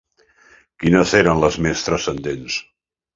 [0.83, 2.57] Quines eren les més transcendents?